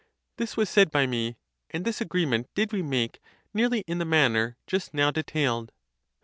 [0.37, 1.37] This was said (by me),
[1.69, 3.19] and this agreement did we make
[3.53, 5.71] nearly in the manner just now detailed.